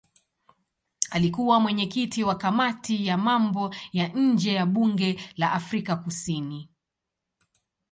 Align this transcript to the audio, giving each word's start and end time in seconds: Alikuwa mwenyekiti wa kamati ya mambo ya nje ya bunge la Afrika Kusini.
Alikuwa 1.11 1.59
mwenyekiti 1.59 2.23
wa 2.23 2.35
kamati 2.35 3.07
ya 3.07 3.17
mambo 3.17 3.75
ya 3.91 4.07
nje 4.07 4.53
ya 4.53 4.65
bunge 4.65 5.19
la 5.35 5.51
Afrika 5.51 5.95
Kusini. 5.95 6.69